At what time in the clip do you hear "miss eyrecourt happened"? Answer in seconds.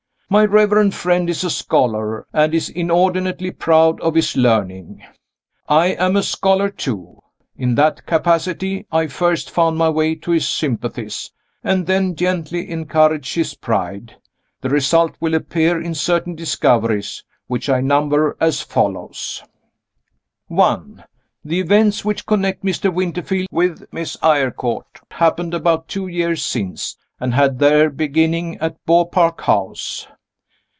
23.91-25.53